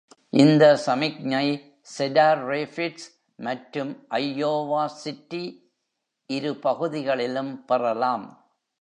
[0.33, 1.47] இந்த சமிக்ஞை
[1.81, 3.07] Cedar Rapids
[3.39, 5.43] மற்றும் ஐயோவா சிட்டி
[6.29, 8.25] இரு பகுதிகளிலும் பெறலாம்.